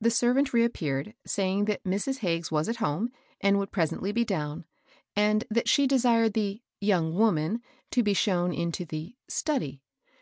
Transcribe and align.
The 0.00 0.10
servant 0.10 0.54
reappeared, 0.54 1.12
saying 1.26 1.66
that 1.66 1.84
Mrs. 1.84 2.20
Hag 2.20 2.40
ges 2.44 2.50
was 2.50 2.66
at 2.66 2.76
home, 2.76 3.10
and 3.42 3.58
would 3.58 3.72
presently 3.72 4.10
be 4.10 4.24
down, 4.24 4.64
and 5.14 5.44
that 5.50 5.68
she 5.68 5.86
desired 5.86 6.32
the" 6.32 6.62
young 6.90 7.14
woman" 7.14 7.60
to 7.90 8.02
be 8.02 8.14
shown 8.14 8.54
into 8.54 8.86
the" 8.86 9.16
study." 9.38 9.82